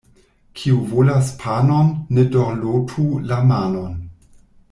[0.59, 3.95] Kiu volas panon, ne dorlotu la manon.